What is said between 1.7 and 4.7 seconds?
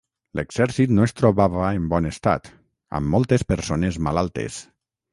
en bon estat, amb moltes persones malaltes.